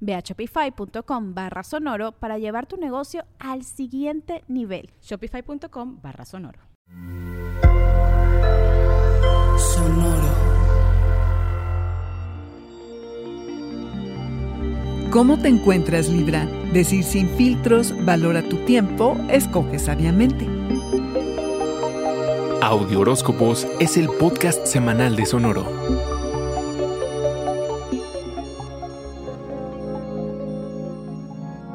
[0.00, 4.90] Ve a shopify.com barra sonoro para llevar tu negocio al siguiente nivel.
[5.02, 6.60] Shopify.com barra sonoro.
[9.58, 10.28] Sonoro.
[15.10, 16.44] ¿Cómo te encuentras, Libra?
[16.72, 20.46] Decir sin filtros, valora tu tiempo, escoge sabiamente.
[22.60, 26.17] Audio Horóscopos es el podcast semanal de Sonoro.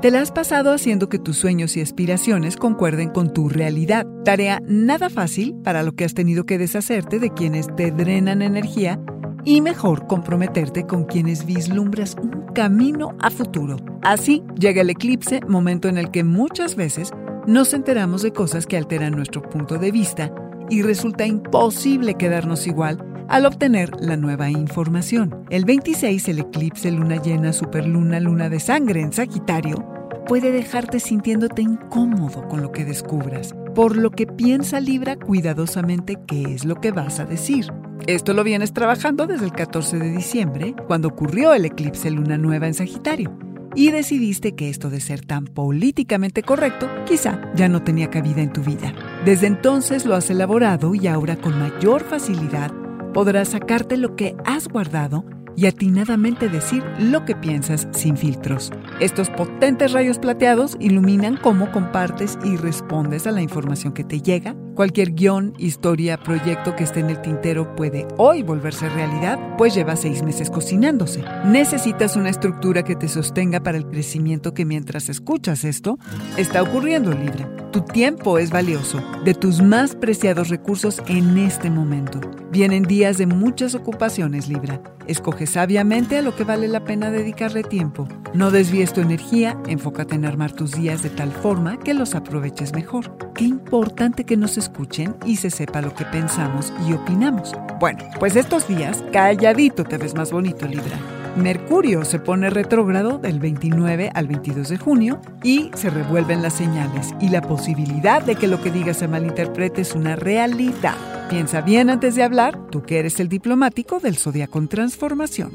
[0.00, 4.06] Te la has pasado haciendo que tus sueños y aspiraciones concuerden con tu realidad.
[4.24, 9.00] Tarea nada fácil para lo que has tenido que deshacerte de quienes te drenan energía
[9.44, 13.74] y mejor comprometerte con quienes vislumbras un camino a futuro.
[14.02, 17.10] Así llega el eclipse, momento en el que muchas veces
[17.48, 20.32] nos enteramos de cosas que alteran nuestro punto de vista
[20.70, 25.44] y resulta imposible quedarnos igual al obtener la nueva información.
[25.50, 29.84] El 26, el eclipse luna llena, superluna, luna de sangre en Sagitario,
[30.26, 36.54] puede dejarte sintiéndote incómodo con lo que descubras, por lo que piensa Libra cuidadosamente qué
[36.54, 37.72] es lo que vas a decir.
[38.06, 42.66] Esto lo vienes trabajando desde el 14 de diciembre, cuando ocurrió el eclipse luna nueva
[42.66, 43.36] en Sagitario,
[43.74, 48.52] y decidiste que esto de ser tan políticamente correcto quizá ya no tenía cabida en
[48.52, 48.94] tu vida.
[49.24, 52.72] Desde entonces lo has elaborado y ahora con mayor facilidad
[53.12, 55.24] podrás sacarte lo que has guardado
[55.56, 58.70] y atinadamente decir lo que piensas sin filtros.
[59.00, 64.54] Estos potentes rayos plateados iluminan cómo compartes y respondes a la información que te llega.
[64.78, 69.96] Cualquier guion, historia, proyecto que esté en el tintero puede hoy volverse realidad, pues lleva
[69.96, 71.24] seis meses cocinándose.
[71.46, 75.98] Necesitas una estructura que te sostenga para el crecimiento que mientras escuchas esto,
[76.36, 77.50] está ocurriendo, Libra.
[77.72, 82.20] Tu tiempo es valioso, de tus más preciados recursos en este momento.
[82.52, 84.80] Vienen días de muchas ocupaciones, Libra.
[85.06, 88.08] Escoge sabiamente a lo que vale la pena dedicarle tiempo.
[88.32, 92.72] No desvíes tu energía, enfócate en armar tus días de tal forma que los aproveches
[92.72, 93.16] mejor.
[93.34, 97.54] Qué importante que nos escuchen y se sepa lo que pensamos y opinamos.
[97.80, 100.98] Bueno, pues estos días, calladito te ves más bonito, Libra.
[101.36, 107.14] Mercurio se pone retrógrado del 29 al 22 de junio y se revuelven las señales
[107.20, 110.96] y la posibilidad de que lo que digas se malinterprete es una realidad.
[111.30, 115.52] Piensa bien antes de hablar, tú que eres el diplomático del Zodiaco en Transformación.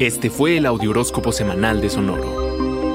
[0.00, 2.47] Este fue el Audioróscopo Semanal de Sonoro.